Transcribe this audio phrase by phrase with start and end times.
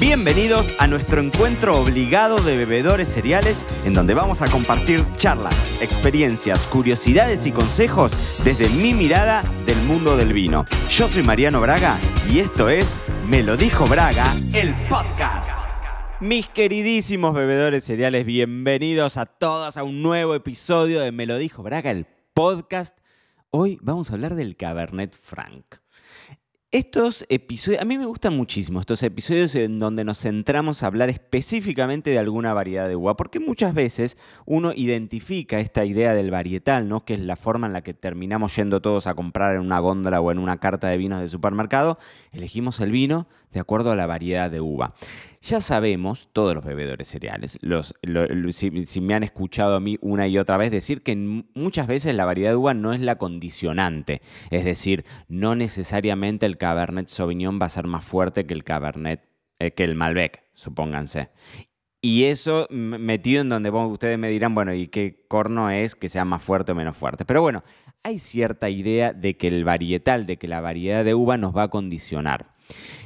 [0.00, 6.66] Bienvenidos a nuestro encuentro obligado de bebedores cereales, en donde vamos a compartir charlas, experiencias,
[6.68, 8.10] curiosidades y consejos
[8.42, 10.64] desde mi mirada del mundo del vino.
[10.88, 12.00] Yo soy Mariano Braga
[12.30, 12.96] y esto es
[13.28, 15.50] Me lo dijo Braga, el podcast.
[16.18, 21.62] Mis queridísimos bebedores cereales, bienvenidos a todos a un nuevo episodio de Me lo dijo
[21.62, 22.96] Braga, el podcast.
[23.50, 25.76] Hoy vamos a hablar del Cabernet Franc.
[26.72, 31.10] Estos episodios, a mí me gustan muchísimo estos episodios en donde nos centramos a hablar
[31.10, 36.88] específicamente de alguna variedad de uva, porque muchas veces uno identifica esta idea del varietal,
[36.88, 37.04] ¿no?
[37.04, 40.20] que es la forma en la que terminamos yendo todos a comprar en una góndola
[40.20, 41.98] o en una carta de vinos de supermercado,
[42.30, 44.94] elegimos el vino de acuerdo a la variedad de uva.
[45.42, 47.94] Ya sabemos, todos los bebedores cereales, los,
[48.50, 52.26] si, me han escuchado a mí una y otra vez decir que muchas veces la
[52.26, 57.66] variedad de uva no es la condicionante, es decir, no necesariamente el Cabernet Sauvignon va
[57.66, 59.26] a ser más fuerte que el Cabernet,
[59.58, 61.30] eh, que el Malbec, supónganse.
[62.02, 66.26] Y eso metido en donde ustedes me dirán, bueno, ¿y qué corno es que sea
[66.26, 67.24] más fuerte o menos fuerte?
[67.24, 67.62] Pero bueno,
[68.02, 71.64] hay cierta idea de que el varietal, de que la variedad de uva nos va
[71.64, 72.52] a condicionar.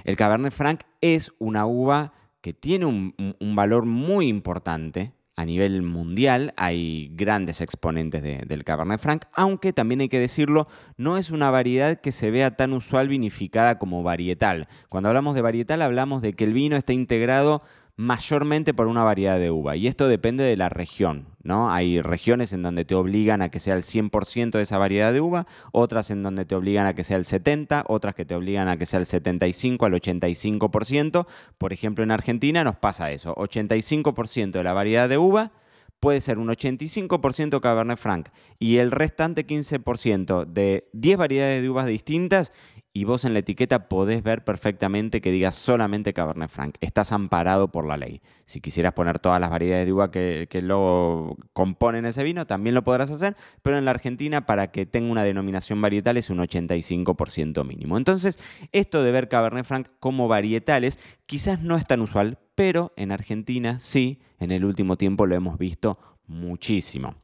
[0.05, 2.13] El Cabernet Franc es una uva
[2.45, 6.53] que tiene un, valor muy importante a nivel mundial.
[6.59, 11.99] Hay grandes exponentes del Cabernet Franc, aunque también hay que decirlo, no es una variedad
[12.03, 14.69] que se vea tan usual vinificada como varietal.
[14.91, 17.63] Cuando hablamos de varietal hablamos de que el vino está integrado
[17.97, 19.77] mayormente por una variedad de uva.
[19.77, 21.73] Y esto depende de la región, ¿no?
[21.73, 25.21] Hay regiones en donde te obligan a que sea el 100% de esa variedad de
[25.21, 28.69] uva, otras en donde te obligan a que sea el 70%, otras que te obligan
[28.69, 31.27] a que sea el 75% al 85%.
[31.57, 35.53] Por ejemplo, en Argentina nos pasa eso, 85% de la variedad de uva
[36.01, 41.87] puede ser un 85% Cabernet Franc y el restante 15% de 10 variedades de uvas
[41.87, 42.53] distintas
[42.97, 46.77] y vos en la etiqueta podés ver perfectamente que diga solamente Cabernet Franc.
[46.81, 48.23] Estás amparado por la ley.
[48.47, 52.85] Si quisieras poner todas las variedades de uva que, lo componen ese vino, también lo
[52.85, 57.67] podrás hacer, pero en la Argentina para que tenga una denominación varietal es un 85%
[57.67, 57.99] mínimo.
[57.99, 58.39] Entonces,
[58.71, 63.81] esto de ver Cabernet Franc como varietales quizás no es tan usual, pero en Argentina
[63.81, 65.99] sí, en el último tiempo lo hemos visto
[66.29, 67.17] muchísimo.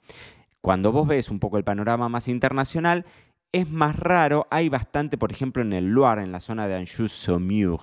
[0.61, 3.07] Cuando vos ves un poco el panorama más internacional,
[3.53, 7.81] es más raro, hay bastante, por ejemplo, en el Loire, en la zona de Anjou-Saumur.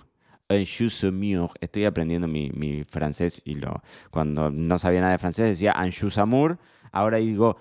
[0.50, 6.58] Anjou-Saumur, estoy aprendiendo mi, francés y lo, cuando no sabía nada de francés decía Anjou-Saumur,
[6.94, 7.58] ahora digo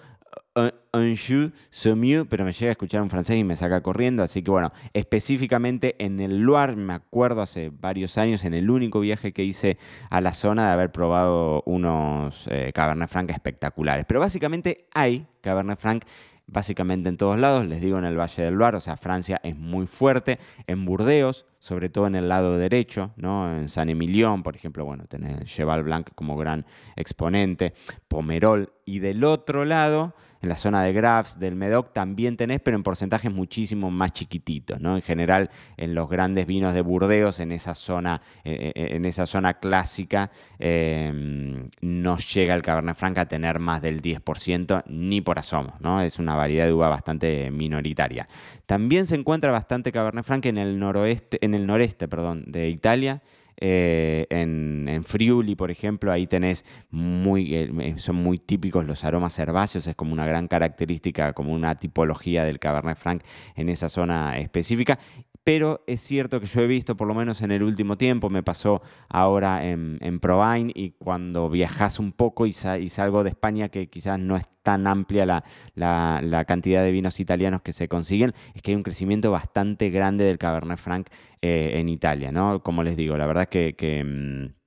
[0.93, 4.71] Anjou-Saumur, pero me llega a escuchar un francés y me saca corriendo, así que bueno,
[4.95, 9.78] específicamente en el Loire, me acuerdo hace varios años, en el único viaje que hice
[10.09, 15.81] a la zona de haber probado unos eh, Cabernet Franc espectaculares, pero básicamente hay Cabernet
[15.81, 16.05] Franc
[16.47, 19.57] básicamente en todos lados, les digo en el Valle del Loire, o sea, Francia es
[19.57, 23.53] muy fuerte, en Burdeos, sobre todo en el lado derecho, ¿no?
[23.53, 27.75] En San Emilión, por ejemplo, bueno, tenés Cheval Blanc como gran exponente,
[28.06, 32.77] Pomerol, y del otro lado, en la zona de Grafs, del Medoc, también tenés, pero
[32.77, 34.94] en porcentajes muchísimo más chiquititos, ¿no?
[34.94, 39.27] En general, en los grandes vinos de Burdeos, en esa zona, eh, eh, en esa
[39.27, 45.41] zona clásica, em, no llega el Cabernet Franc a tener más del 10%, ni por
[45.41, 46.00] asomo, ¿no?
[46.00, 48.28] Es una variedad de uva bastante minoritaria.
[48.66, 53.22] También se encuentra bastante Cabernet Franc en el noroeste, en el noreste, perdón, de Italia,
[53.59, 59.87] eh, en, Friuli, por ejemplo, ahí tenés muy, eh, son muy típicos los aromas herbáceos,
[59.87, 63.22] es como una gran característica, como una tipología del Cabernet Franc
[63.55, 64.99] en esa zona específica
[65.47, 68.43] pero es cierto que yo he visto, por lo menos en el último tiempo, me
[68.43, 73.89] pasó ahora en, en Provine y cuando viajas un poco y, salgo de España, que
[73.89, 75.45] quizás no es tan amplia
[75.77, 80.25] la, cantidad de vinos italianos que se consiguen, es que hay un crecimiento bastante grande
[80.25, 82.61] del Cabernet Franc eh, en Italia, ¿no?
[82.65, 84.03] Como les digo, la verdad es que...
[84.05, 84.66] Mm,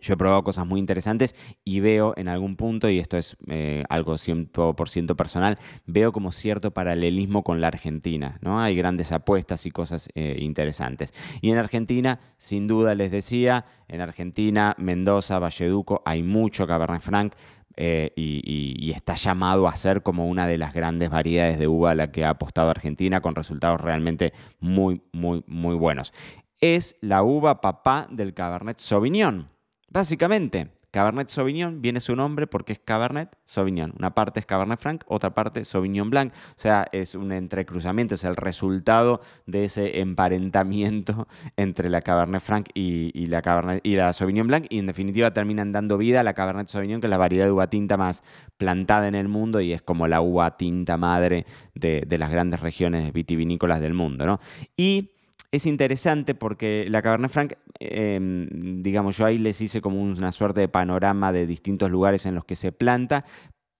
[0.00, 1.34] yo he probado cosas muy interesantes
[1.64, 6.72] y veo en algún punto, y esto es eh, algo 100% personal, veo como cierto
[6.72, 8.38] paralelismo con la Argentina.
[8.40, 8.60] ¿no?
[8.60, 11.14] Hay grandes apuestas y cosas eh, interesantes.
[11.40, 17.34] Y en Argentina, sin duda les decía, en Argentina, Mendoza, Valleduco, hay mucho Cabernet Franc.
[17.78, 21.94] Eh, y, está llamado a ser como una de las grandes variedades de uva a
[21.94, 26.14] la que ha apostado Argentina con resultados realmente muy, muy, muy buenos.
[26.60, 29.55] Es la uva papá del Cabernet Sauvignon.
[29.96, 33.94] Básicamente, Cabernet Sauvignon viene su nombre porque es Cabernet Sauvignon.
[33.98, 36.34] Una parte es Cabernet Franc, otra parte Sauvignon Blanc.
[36.34, 41.26] O sea, es un entrecruzamiento, es el resultado de ese emparentamiento
[41.56, 44.66] entre la Cabernet Franc y, la, Sauvignon Blanc.
[44.68, 47.52] Y en definitiva terminan dando vida a la Cabernet Sauvignon, que es la variedad de
[47.52, 48.22] uva tinta más
[48.58, 52.60] plantada en el mundo y es como la uva tinta madre de, de las grandes
[52.60, 54.26] regiones vitivinícolas del mundo.
[54.26, 54.40] ¿no?
[54.76, 55.15] Y
[55.56, 60.60] es interesante porque la Cabernet Franc, em, digamos, yo ahí les hice como una suerte
[60.60, 63.24] de panorama de distintos lugares en los que se planta,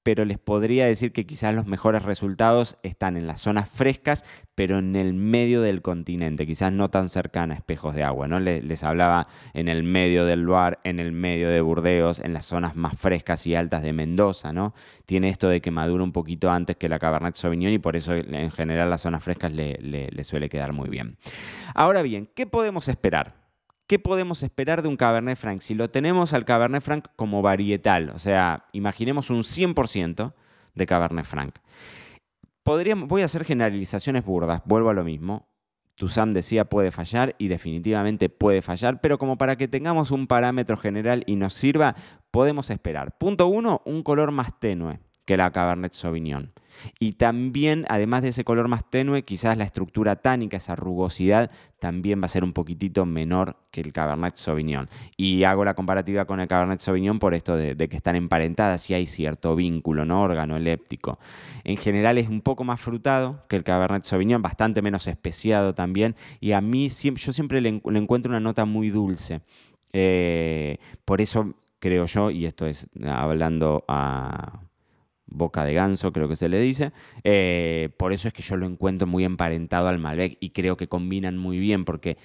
[0.07, 4.25] pero les podría decir que quizás los mejores resultados están en las zonas frescas,
[4.55, 8.29] pero en el medio del continente, quizás no tan cercana a espejos de agua.
[8.29, 8.39] ¿no?
[8.39, 12.77] Les, hablaba en el medio del Loire, en el medio de Burdeos, en las zonas
[12.77, 14.53] más frescas y altas de Mendoza.
[14.53, 14.75] ¿no?
[15.07, 18.15] Tiene esto de que madura un poquito antes que la Cabernet Sauvignon y por eso
[18.15, 21.17] en general las zonas frescas le suele quedar muy bien.
[21.75, 23.46] Ahora bien, ¿qué podemos esperar?
[23.87, 25.61] ¿Qué podemos esperar de un Cabernet Franc?
[25.61, 30.33] Si lo tenemos al Cabernet Franc como varietal, o sea, imaginemos un 100%
[30.75, 31.55] de Cabernet Franc.
[32.65, 35.47] Podríamos, voy a hacer generalizaciones burdas, vuelvo a lo mismo.
[35.95, 40.77] Tuzam decía puede fallar y definitivamente puede fallar, pero como para que tengamos un parámetro
[40.77, 41.95] general y nos sirva,
[42.33, 43.17] podemos esperar.
[43.17, 46.53] Punto uno, un color más tenue que la Cabernet Sauvignon.
[46.99, 52.21] Y también, además de ese color más tenue, quizás la estructura tánica, esa rugosidad, también
[52.21, 54.89] va a ser un poquitito menor que el Cabernet Sauvignon.
[55.17, 58.95] Y hago la comparativa con el Cabernet Sauvignon por esto de, que están emparentadas y
[58.95, 60.23] hay cierto vínculo, ¿no?
[60.23, 61.19] Organoléptico.
[61.65, 66.15] En general es un poco más frutado que el Cabernet Sauvignon, bastante menos especiado también.
[66.41, 69.41] Y a mí yo siempre le, encuentro una nota muy dulce.
[69.93, 74.66] Eh, por eso creo yo, y esto es hablando a
[75.27, 76.93] boca de ganso, creo que se le dice.
[77.25, 80.89] Eh, por eso es que yo lo encuentro muy emparentado al Malbec y creo que
[80.89, 82.17] combinan muy bien, porque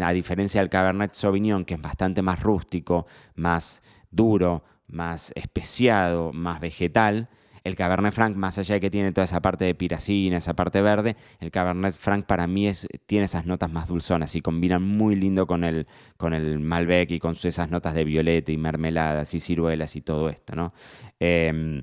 [0.00, 6.60] a diferencia del Cabernet Sauvignon, que es bastante más rústico, más duro, más especiado, más
[6.60, 7.28] vegetal,
[7.64, 10.80] el Cabernet Franc, más allá de que tiene toda esa parte de piracina, esa parte
[10.80, 15.16] verde, el Cabernet Franc para mí es, tiene esas notas más dulzonas y combinan muy
[15.16, 19.40] lindo con el, con el Malbec y con esas notas de violeta y mermeladas y
[19.40, 20.72] ciruelas y todo esto, ¿no?
[21.20, 21.82] Em,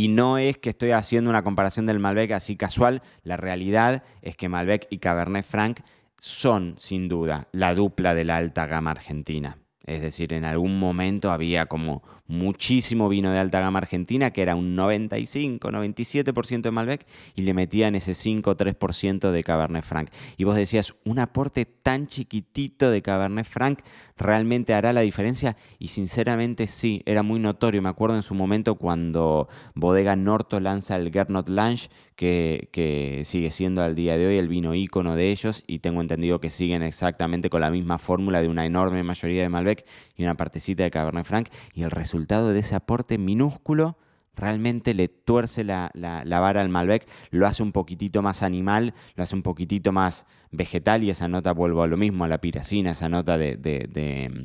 [0.00, 4.34] y no es que estoy haciendo una comparación del Malbec así casual, la realidad es
[4.34, 5.80] que Malbec y Cabernet Franc
[6.18, 9.58] son, sin duda, la dupla de la alta gama argentina.
[9.86, 14.54] Es decir, en algún momento había como muchísimo vino de alta gama argentina, que era
[14.54, 20.10] un 95, 97% de Malbec, y le metían ese 5 o 3% de Cabernet Franc.
[20.36, 23.80] Y vos decías, un aporte tan chiquitito de Cabernet Franc
[24.16, 27.82] realmente hará la diferencia, y sinceramente sí, era muy notorio.
[27.82, 31.88] Me acuerdo en su momento cuando Bodega Norto lanza el Gernot Lange,
[32.20, 36.38] que, sigue siendo al día de hoy el vino ícono de ellos, y tengo entendido
[36.38, 39.86] que siguen exactamente con la misma fórmula de una enorme mayoría de Malbec
[40.16, 43.96] y una partecita de Cabernet Franc, y el resultado de ese aporte minúsculo
[44.36, 49.34] realmente le tuerce la, vara al Malbec, lo hace un poquitito más animal, lo hace
[49.34, 53.08] un poquitito más vegetal y esa nota, vuelvo a lo mismo, a la piracina, esa
[53.08, 54.44] nota de, mm,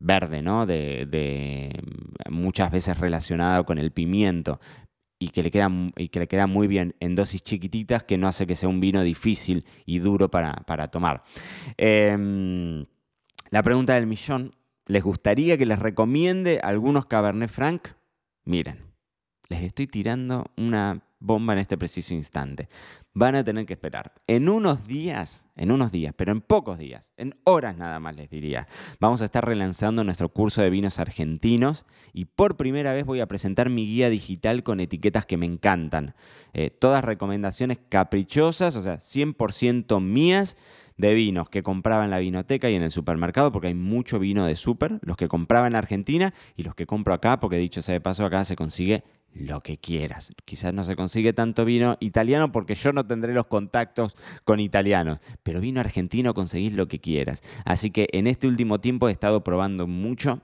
[0.00, 0.66] verde, ¿no?
[0.66, 4.60] De, mm, muchas veces relacionada con el pimiento
[5.18, 8.28] y que, le queda, y que le queda muy bien en dosis chiquititas que no
[8.28, 11.22] hace que sea un vino difícil y duro para, tomar.
[11.76, 12.86] Em,
[13.50, 14.52] la pregunta del millón
[14.88, 17.88] ¿Les gustaría que les recomiende algunos Cabernet Franc?
[18.46, 18.94] Miren,
[19.50, 22.68] les estoy tirando una bomba en este preciso instante.
[23.12, 24.12] Van a tener que esperar.
[24.26, 28.30] En unos días, en unos días, pero en pocos días, en horas nada más les
[28.30, 28.68] diría,
[29.00, 33.26] vamos a estar relanzando nuestro curso de vinos argentinos y por primera vez voy a
[33.26, 36.14] presentar mi guía digital con etiquetas que me encantan.
[36.52, 40.56] Eh, todas recomendaciones caprichosas, o sea, 100% mías
[40.98, 44.44] de vinos que compraba en la vinoteca y en el supermercado, porque hay mucho vino
[44.44, 47.94] de súper, los que compraba en Argentina y los que compro acá, porque dicho sea
[47.94, 49.04] de paso, acá se consigue
[49.34, 50.32] lo que quieras.
[50.44, 55.18] Quizás no se consigue tanto vino italiano porque yo no tendré los contactos con italianos,
[55.42, 57.42] pero vino argentino conseguís lo que quieras.
[57.64, 60.40] Así que en este último tiempo he estado probando mucho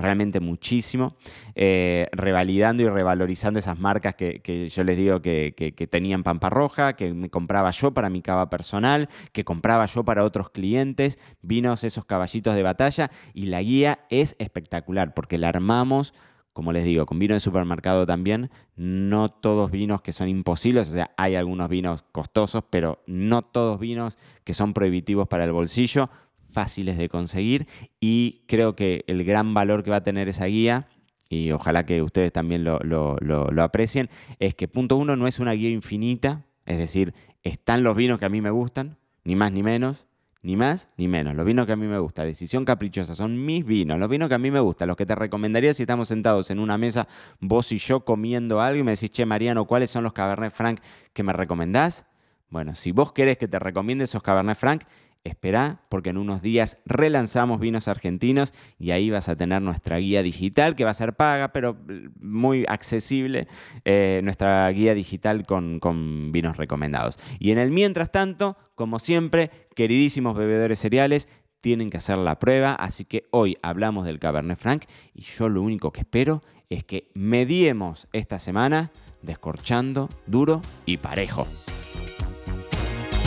[0.00, 1.16] realmente muchísimo,
[1.54, 6.94] eh, revalidando y revalorizando esas marcas que, yo les digo que, que, tenían Pampa Roja,
[6.94, 11.84] que me compraba yo para mi cava personal, que compraba yo para otros clientes, vinos
[11.84, 16.14] esos caballitos de batalla y la guía es espectacular porque la armamos
[16.60, 20.92] como les digo, con vino de supermercado también, no todos vinos que son imposibles, o
[20.92, 26.10] sea, hay algunos vinos costosos, pero no todos vinos que son prohibitivos para el bolsillo
[26.52, 27.66] fáciles de conseguir
[27.98, 30.86] y creo que el gran valor que va a tener esa guía
[31.30, 35.70] y ojalá que ustedes también lo, aprecien, es que punto uno no es una guía
[35.70, 40.08] infinita, es decir, están los vinos que a mí me gustan, ni más ni menos,
[40.42, 43.64] ni más ni menos, los vinos que a mí me gustan, decisión caprichosa, son mis
[43.64, 46.50] vinos, los vinos que a mí me gustan, los que te recomendaría si estamos sentados
[46.50, 47.06] en una mesa,
[47.40, 50.80] vos y yo comiendo algo y me decís, che Mariano, ¿cuáles son los Cabernet Franc
[51.12, 52.06] que me recomendás?
[52.48, 54.82] Bueno, si vos querés que te recomiende esos Cabernet Franc,
[55.22, 60.22] Esperá, porque en unos días relanzamos vinos argentinos y ahí vas a tener nuestra guía
[60.22, 61.76] digital, que va a ser paga, pero
[62.18, 63.46] muy accesible,
[63.84, 67.18] eh, nuestra guía digital con, con vinos recomendados.
[67.38, 71.28] Y en el mientras tanto, como siempre, queridísimos bebedores cereales,
[71.60, 74.84] tienen que hacer la prueba, así que hoy hablamos del Cabernet Franc
[75.14, 78.90] y yo lo único que espero es que mediemos esta semana
[79.22, 81.46] descorchando duro y parejo.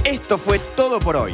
[0.06, 1.34] Esto fue todo por hoy.